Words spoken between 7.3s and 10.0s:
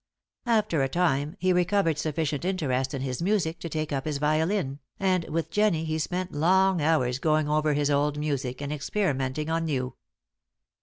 over his old music and experimenting on new.